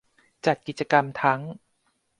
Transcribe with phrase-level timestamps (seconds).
[0.45, 1.41] จัดกิจกรรมทั้ง